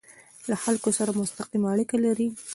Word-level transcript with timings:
له 0.49 0.55
خلکو 0.63 0.89
سره 0.97 1.17
مستقیمه 1.19 1.67
اړیکه 1.73 1.95
لري. 2.05 2.27